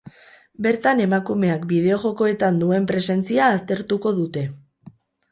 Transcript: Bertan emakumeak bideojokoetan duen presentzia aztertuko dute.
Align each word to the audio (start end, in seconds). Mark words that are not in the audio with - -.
Bertan 0.67 1.01
emakumeak 1.03 1.67
bideojokoetan 1.71 2.57
duen 2.63 2.87
presentzia 2.93 3.51
aztertuko 3.59 4.15
dute. 4.21 4.43